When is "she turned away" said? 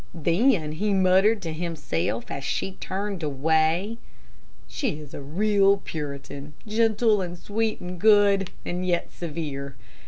2.43-3.99